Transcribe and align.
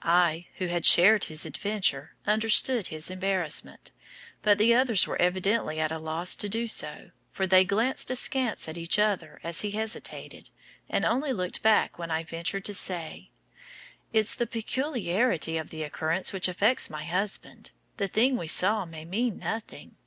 I, 0.00 0.46
who 0.56 0.68
had 0.68 0.86
shared 0.86 1.24
his 1.24 1.44
adventure, 1.44 2.14
understood 2.26 2.86
his 2.86 3.10
embarrassment, 3.10 3.90
but 4.40 4.56
the 4.56 4.72
others 4.72 5.06
were 5.06 5.20
evidently 5.20 5.78
at 5.78 5.92
a 5.92 5.98
loss 5.98 6.34
to 6.36 6.48
do 6.48 6.66
so, 6.66 7.10
for 7.30 7.46
they 7.46 7.62
glanced 7.62 8.10
askance 8.10 8.68
at 8.70 8.78
each 8.78 8.98
other 8.98 9.38
as 9.44 9.60
he 9.60 9.72
hesitated, 9.72 10.48
and 10.88 11.04
only 11.04 11.34
looked 11.34 11.60
back 11.60 11.98
when 11.98 12.10
I 12.10 12.22
ventured 12.24 12.64
to 12.64 12.74
say: 12.74 13.28
"It's 14.14 14.34
the 14.34 14.46
peculiarity 14.46 15.58
of 15.58 15.68
the 15.68 15.82
occurrence 15.82 16.32
which 16.32 16.48
affects 16.48 16.88
my 16.88 17.04
husband. 17.04 17.72
The 17.98 18.08
thing 18.08 18.38
we 18.38 18.46
saw 18.46 18.86
may 18.86 19.04
mean 19.04 19.38
nothing." 19.38 19.98